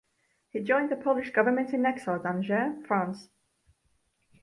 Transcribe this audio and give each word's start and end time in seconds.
He 0.49 0.61
joined 0.63 0.89
the 0.89 0.95
Polish 0.95 1.29
government-in-exile 1.31 2.25
at 2.25 2.25
Angers, 2.25 2.83
France. 2.87 3.29